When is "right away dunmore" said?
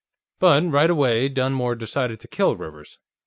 0.71-1.75